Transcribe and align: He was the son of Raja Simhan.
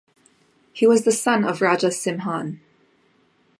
He 0.73 0.87
was 0.87 1.03
the 1.03 1.11
son 1.11 1.45
of 1.45 1.61
Raja 1.61 1.89
Simhan. 1.89 2.59